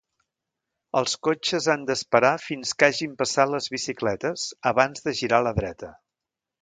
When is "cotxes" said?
1.27-1.67